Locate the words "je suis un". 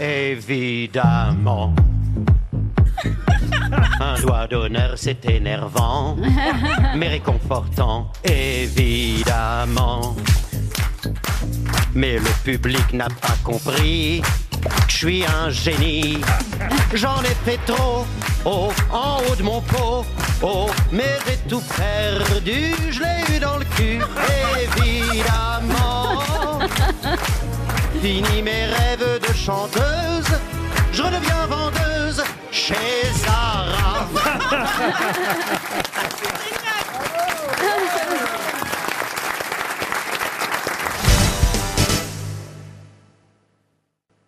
14.92-15.50